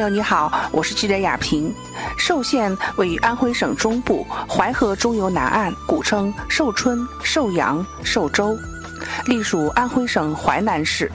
[0.00, 1.70] 朋友，你好，我是记者雅萍。
[2.16, 8.56] 寿县位于安徽省中部淮河中游南岸，古称寿春、寿阳、寿州，
[9.26, 11.12] 隶属安徽省淮南市。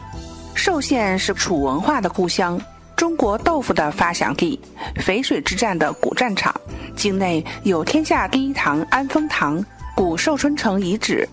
[0.53, 2.61] 寿县是楚文化的故乡，
[2.95, 4.59] 中国豆腐的发祥地，
[4.97, 6.53] 淝水之战的古战场。
[6.95, 9.65] 境内有天下第一堂安丰堂、
[9.95, 11.27] 古寿春城遗址、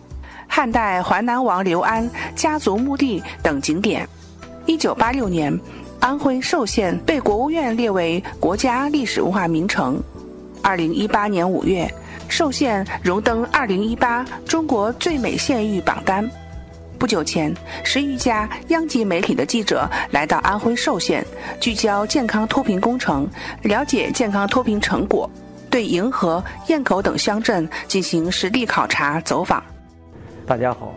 [0.48, 4.08] 汉代淮南王刘安家族墓地等景点。
[4.64, 5.54] 一九八六年。
[6.02, 10.02] 安徽寿县被国务院列为国家历史文化名城。
[10.60, 11.88] 二零一八年五月，
[12.28, 16.28] 寿县荣登二零一八中国最美县域榜单。
[16.98, 21.24] 不久前，十余家央级媒体的记者来到安徽寿县，
[21.60, 23.28] 聚焦健康脱贫工程，
[23.62, 25.30] 了解健康脱贫成果，
[25.70, 29.62] 对迎河、堰口等乡镇进行实地考察走访。
[30.44, 30.92] 大家好，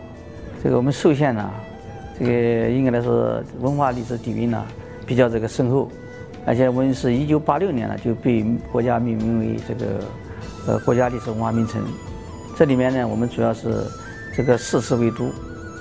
[0.64, 1.48] 这个我们寿县呢，
[2.18, 4.66] 这个应该来说文化历史底蕴呢。
[5.06, 5.88] 比较这个深厚，
[6.44, 10.04] 而且我们是一九八六年呢就被国家命名为这个
[10.66, 11.82] 呃国家历史文化名城。
[12.58, 13.86] 这里面呢，我们主要是
[14.36, 15.30] 这个四市为都，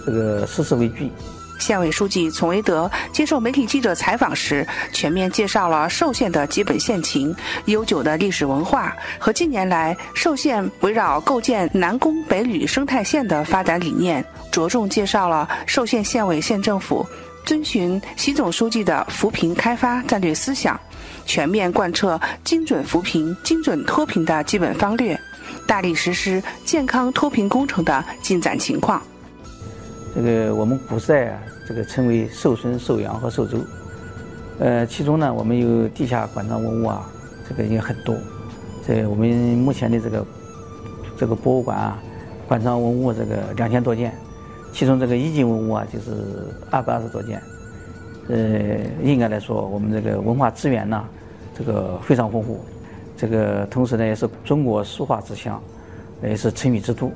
[0.05, 1.11] 这个四市为郡。
[1.57, 17.07] 县委书记丛维德接受媒体记者采访时，全面介绍了寿县的基本县情、悠久的历史文化和近年来寿县围绕构建南宫北吕生态县的发展理念，着重介绍了寿县县委县政府。
[17.45, 20.79] 遵循习总书记的扶贫开发战略思想，
[21.25, 25.17] 全面贯彻精准扶贫、精准脱贫的基本方略，
[25.67, 28.99] 大力实施健康脱贫工程的进展情况。
[30.15, 33.59] 这个我们古代啊，这个称为寿春、寿阳和寿州。
[34.57, 37.07] 呃，其中呢，我们有地下馆藏文物啊，
[37.47, 38.17] 这个也很多。
[38.87, 40.25] 这我们目前的这个
[41.15, 41.99] 这个博物馆啊，
[42.47, 44.11] 馆藏文物这个两千多件。
[44.75, 47.41] 其中这个一级文物啊，就是二百二十多件，
[48.27, 51.05] 呃，应该来说，我们这个文化资源呢，
[51.57, 52.59] 这个非常丰富。
[53.15, 55.63] 这个同时呢，也是中国书画之乡，
[56.21, 57.09] 也是成语之都。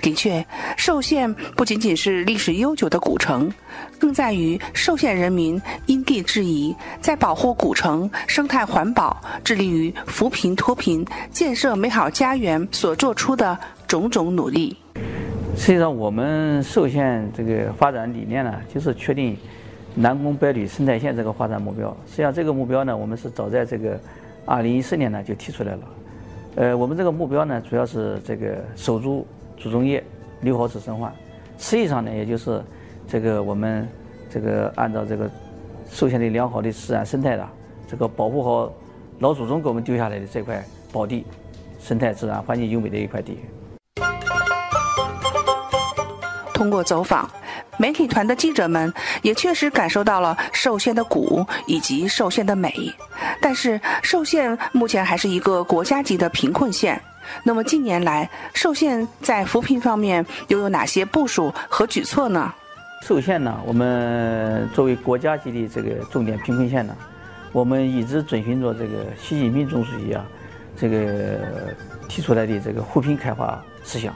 [0.00, 0.46] 的确，
[0.76, 3.52] 寿县不仅仅是历史悠久的古城，
[3.98, 14.76] 更在于寿县人民因地制宜，在保护古城生态环保、致力于扶贫脱贫、建设美好家园所做出的种种努力。
[15.58, 19.36] 实际上，我们寿县这个发展理念呢，就是确定
[19.96, 21.94] 南宫北旅生态县这个发展目标。
[22.06, 23.98] 实际上，这个目标呢，我们是早在这个
[24.46, 25.80] 二零一四年呢就提出来了。
[26.54, 29.26] 呃，我们这个目标呢，主要是这个守住
[29.56, 30.02] 祖宗业，
[30.42, 31.12] 留好子孙患。
[31.58, 32.62] 实际上呢，也就是
[33.08, 33.86] 这个我们
[34.30, 35.28] 这个按照这个
[35.90, 37.44] 寿县的良好的自然生态的
[37.88, 38.72] 这个保护好
[39.18, 41.26] 老祖宗给我们丢下来的这块宝地，
[41.80, 43.38] 生态自然环境优美的一块地。
[46.58, 47.30] 通过走访，
[47.76, 48.92] 媒体团的记者们
[49.22, 52.74] 也确实感受到了寿县的古以及寿县的美。
[53.40, 57.00] 但是，寿县目前还是一个国家级的贫困县。
[57.44, 62.52] 那么，近年来寿县在扶贫方面又有哪些部署和举措呢？
[63.06, 66.92] 寿县呢，我们作为国家级的这个重点贫困县呢，
[67.52, 70.24] 我们一直遵循着这个习近平总书记啊，
[70.76, 71.38] 这个
[72.08, 74.12] 提出来的这个扶贫开发思想。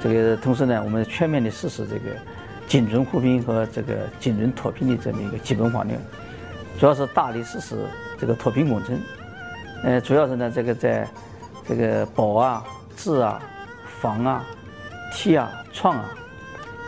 [0.00, 2.10] 这个同时呢，我们全面的实施这个
[2.66, 5.98] 精准扶贫和这个精准脱贫的这么一个基本方略，
[6.78, 7.76] 主要是大力实施
[8.18, 8.98] 这个脱贫工程。
[9.82, 11.08] 呃，主要是呢，这个在
[11.66, 12.64] 这个保啊、
[12.96, 13.40] 治啊、
[14.00, 14.44] 防啊、
[15.12, 16.04] 提啊、创啊，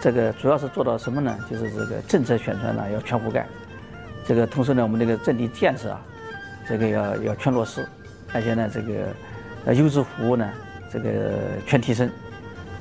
[0.01, 1.37] 这个主要是做到什么呢？
[1.51, 3.47] 就是这个政策宣传呢要全覆盖。
[4.27, 6.01] 这个同时呢，我们这个阵地建设啊，
[6.69, 7.85] 这个要要全落实，
[8.33, 8.93] 而且呢，这个
[9.65, 10.49] 呃优质服务呢，
[10.93, 11.33] 这个
[11.67, 12.09] 全提升。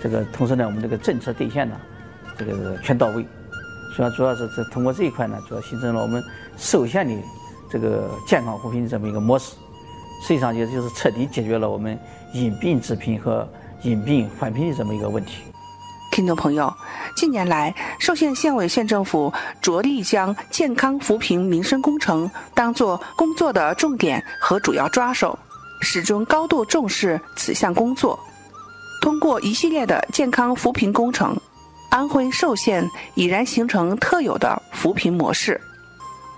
[0.02, 1.76] 这个同时呢，我们这个政策兑现呢，
[2.38, 3.26] 这个全到位。
[3.96, 6.24] 主要主要是这通过这一块呢，主要形成了我们
[6.58, 7.14] 寿县的
[7.70, 9.56] 这个健康扶贫的这么一个模式。
[10.22, 11.97] 实际上，也就是彻底解决了我们
[12.34, 13.47] 隐病致贫和
[13.84, 15.44] 隐病返贫的这么一个问题。
[16.12, 16.73] 听众朋友，
[17.16, 19.32] 近年来，寿县县委县政府
[19.62, 25.38] 着力将健康扶贫民生工程当作工作的重点和主要抓手，
[25.82, 28.20] 始终高度重视此项工作。
[29.01, 31.35] 通过一系列的健康扶贫工程，
[31.90, 35.59] 安徽寿县已然形成特有的扶贫模式。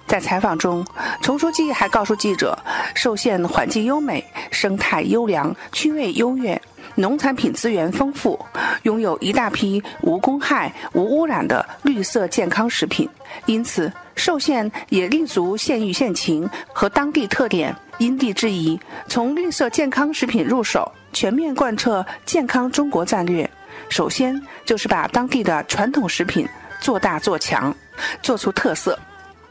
[0.08, 0.86] 在采访中，
[1.22, 2.58] 丛书记还告诉记者，
[2.94, 6.60] 寿县环境优美，生态优良，区位优越，
[6.96, 8.38] 农产品资源丰富，
[8.84, 13.08] 拥有一大批无公害、无污染的绿色健康食品。
[13.46, 18.78] 因此，寿县也立足县域县情和当地特点，因地制宜，
[19.08, 20.92] 从绿色健康食品入手。
[21.14, 23.50] 全面贯彻健康中国战略，
[23.90, 26.48] 首先就是把当地的传统食品
[26.80, 27.74] 做大做强，
[28.22, 28.98] 做出特色。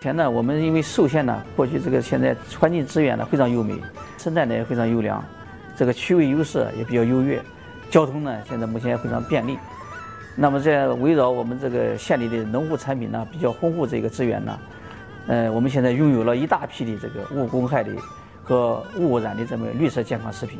[0.00, 3.78] 前呢，我们因为寿县呢，过去这个现在环境资源呢非常优美，
[4.16, 5.22] 生态呢也非常优良，
[5.76, 7.40] 这个区位优势也比较优越，
[7.90, 9.58] 交通呢现在目前也非常便利。
[10.36, 14.58] 那么在围绕我们这个县里的农副产品呢比较丰富这个资源呢，
[15.26, 17.92] 呃，我们现在拥有了一大批的这个无公害的
[18.42, 20.58] 和无污染的这么绿色健康食品。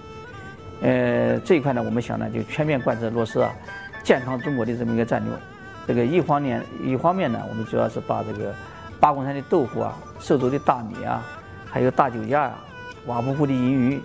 [0.82, 3.50] 呃，这一块呢，我们想呢就全面贯彻落实啊
[4.03, 5.32] 健康中国的这么一个战略。
[5.87, 8.55] 这个一方面一方面呢，我们主要是把这个
[8.99, 11.23] 八公山的豆腐啊、寿州的大米啊、
[11.71, 12.65] 还有大酒家啊、
[13.06, 14.00] 瓦布湖的银鱼、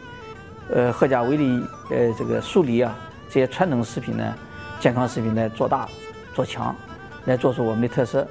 [0.74, 1.44] 呃贺家围的
[1.92, 2.98] 呃这个酥梨啊
[3.30, 4.34] 这些传统食品呢。
[4.78, 5.88] 健康食品来做大、
[6.34, 6.76] 做强，
[7.24, 8.28] 来做出我们的特色。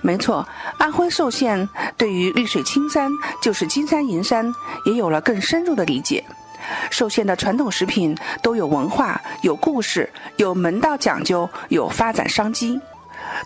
[0.00, 0.44] 没错，
[0.78, 4.50] 安徽寿县对于绿水青山就是金山银山
[4.86, 6.24] 也有了更深入的理解。
[6.94, 12.80] 寿县的传统食品都有文化、有故事、有门道讲究、有发展商机。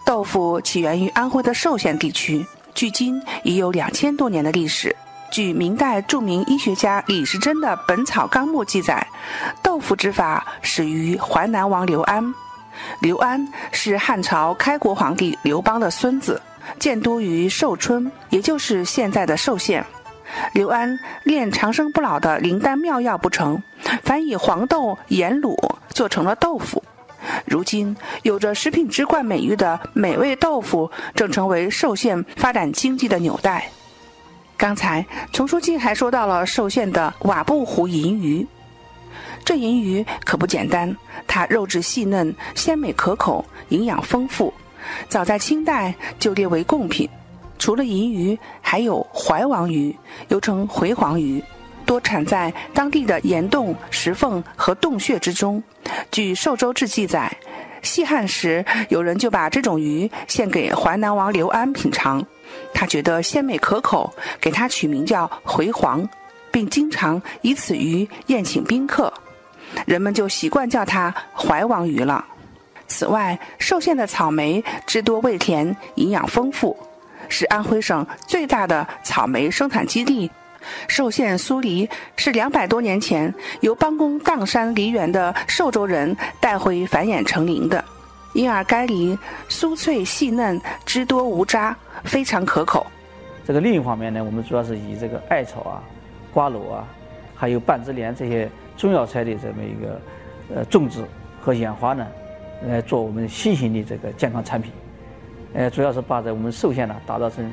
[0.04, 4.94] 豆腐起源于安徽的寿县地区，距今已有两千多年的历史。
[5.30, 9.06] 据明代著名医学家李时珍的《本草纲目》记载，
[9.62, 12.34] 豆腐之法始于淮南王刘安。
[13.00, 16.38] 刘安是汉朝开国皇帝刘邦的孙子，
[16.78, 19.82] 建都于寿春，也就是现在的寿县。
[20.52, 23.62] 刘安炼长生不老的灵丹妙药不成，
[24.02, 25.56] 反以黄豆盐卤
[25.88, 26.82] 做成了豆腐。
[27.44, 33.68] 如今有着“食品之冠”美誉的美味豆腐，正成为寿县发展经济的纽带。
[34.56, 38.46] 刚才丛书记还说到了寿县的瓦布湖银鱼，
[39.44, 40.94] 这银鱼可不简单，
[41.26, 44.52] 它肉质细嫩、鲜美可口、营养丰富，
[45.08, 47.08] 早在清代就列为贡品。
[47.58, 49.94] 除了银鱼，还有怀王鱼，
[50.28, 51.42] 又称回黄鱼，
[51.84, 55.62] 多产在当地的岩洞、石缝和洞穴之中。
[56.10, 57.30] 据《寿州志》记载，
[57.82, 62.24] 西汉时有人就把这种鱼献给淮南王刘安品尝。
[62.72, 66.08] 他觉得鲜美可口，给它取名叫回黄，
[66.50, 69.12] 并经常以此鱼宴请宾客，
[69.86, 72.24] 人们就习惯叫它怀王鱼了。
[72.86, 76.74] 此外，寿县的草莓汁多味甜，营养丰富，
[77.28, 80.30] 是安徽省最大的草莓生产基地。
[80.86, 87.82] 寿县酥梨是两百多年前由帮工砀山梨园的寿州人带回繁衍成林的。
[88.34, 92.86] 因而该梨酥脆细嫩，汁多无渣，非常可口。
[93.46, 95.82] 这个另一方面呢，我们主要是以这个艾草啊、
[96.34, 96.86] 瓜蒌啊，
[97.34, 100.00] 还有半枝莲这些中药材的这么一个
[100.54, 101.02] 呃种植
[101.40, 102.06] 和研发呢，
[102.68, 104.70] 来做我们新型的这个健康产品。
[105.54, 107.50] 呃，主要是把在我们寿县呢打造成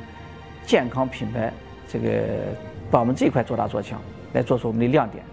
[0.66, 1.52] 健康品牌，
[1.90, 2.22] 这个
[2.90, 4.00] 把我们这块做大做强，
[4.32, 5.24] 来做出我们的亮点。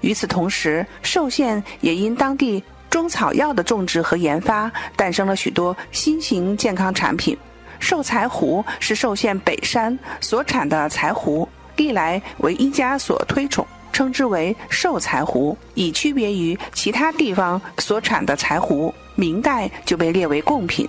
[0.00, 2.62] 与此同时，寿县也因当地。
[2.90, 7.36] 中草药的种植和研发，诞生了许多新型健康产品。
[7.80, 18.94] 寿柴胡是寿县北山所产的柴胡，历来为一家所推崇，称之为寿柴胡，以区别于其他地方所产的柴胡。
[19.16, 20.88] 明代就被列为贡品。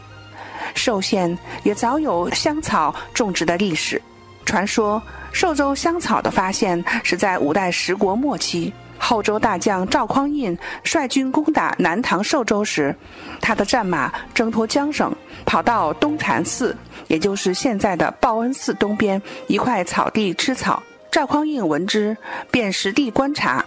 [0.75, 3.99] 寿县也早有香草种植的历史。
[4.45, 5.01] 传说
[5.31, 8.71] 寿州香草的发现是在五代十国末期。
[8.97, 12.95] 后周大将赵匡胤率军攻打南唐寿州时，
[13.41, 15.13] 他的战马挣脱缰绳，
[15.45, 16.75] 跑到东禅寺，
[17.07, 20.81] 也就是现在的报恩寺东边一块草地吃草。
[21.11, 22.15] 赵匡胤闻之，
[22.49, 23.63] 便实地观察，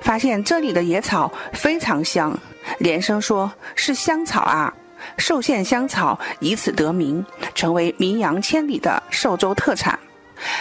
[0.00, 2.36] 发现这里的野草非常香，
[2.78, 4.74] 连声说是香草啊！
[5.16, 7.24] 寿县香草以此得名，
[7.54, 9.98] 成为名扬千里的寿州特产。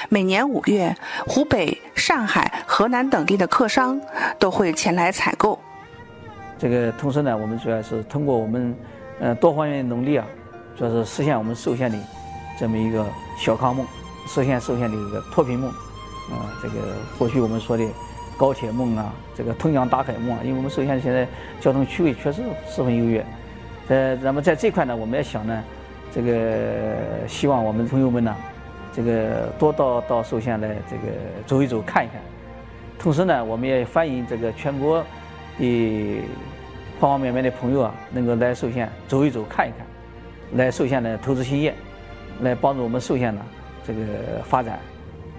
[0.09, 0.95] 每年五月，
[1.27, 3.99] 湖北、上海、河南等地的客商
[4.39, 5.59] 都会前来采购。
[6.57, 8.75] 这个同时呢，我们主要是通过我们
[9.19, 10.25] 呃多方面的努力啊，
[10.75, 11.97] 主要是实现我们寿县的
[12.59, 13.05] 这么一个
[13.39, 13.85] 小康梦，
[14.27, 15.69] 实现寿县的一个脱贫梦。
[15.69, 17.85] 啊，这个过去我们说的
[18.35, 21.27] 高铁梦啊，这个通江达海梦啊，因为我们寿县现在
[21.61, 23.23] 交通区位确实十分优越。
[23.89, 25.63] 呃，那么在这块呢，我们也想呢，
[26.13, 26.95] 这个
[27.27, 28.35] 希望我们朋友们呢。
[28.93, 31.13] 这个多到到寿县来，这个
[31.45, 32.19] 走一走看一看。
[32.97, 35.05] 同时呢，我们也欢迎这个全国
[35.59, 36.23] 的
[36.99, 39.85] 方方面面的朋友啊，能够来寿县走一走看一看，
[40.57, 41.75] 来寿县呢投资兴业，
[42.41, 43.41] 来帮助我们寿县呢
[43.85, 44.01] 这个
[44.43, 44.79] 发展，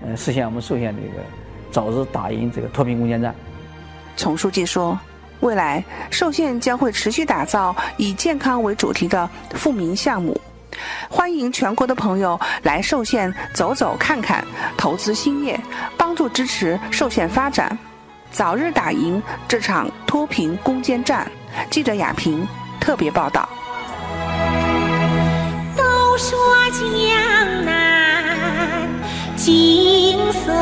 [0.07, 1.25] 呃，实现我们寿县这个
[1.73, 3.35] 早日打赢这个脱贫攻坚战。
[4.15, 4.97] 丛书记说，
[5.41, 10.39] 未来寿县将会持续打造以健康为主题的富民项目。
[11.09, 14.45] 欢迎全国的朋友来寿县走走看看，
[14.77, 15.59] 投资兴业，
[15.97, 17.77] 帮助支持寿县发展，
[18.31, 21.27] 早日打赢这场脱贫攻坚战。
[21.71, 22.47] 记者亚平
[22.79, 23.49] 特别报道。
[25.77, 26.39] 都说
[26.71, 28.89] 江南。
[29.37, 30.53] 景色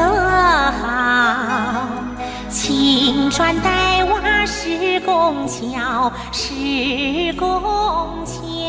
[0.71, 1.89] 好，
[2.49, 4.16] 青砖黛瓦
[4.47, 7.61] 石拱桥，石拱
[8.25, 8.66] 桥，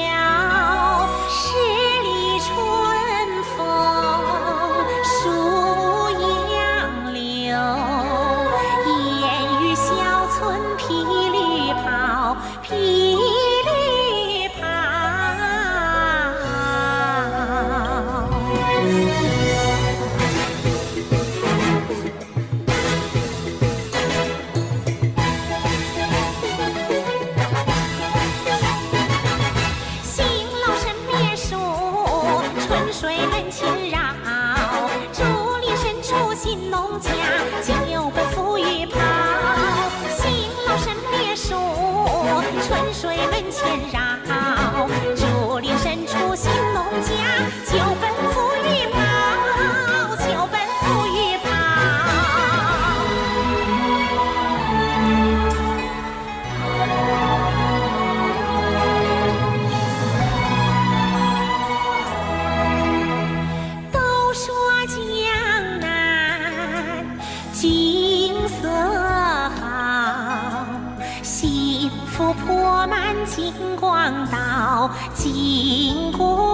[75.13, 76.46] 经过。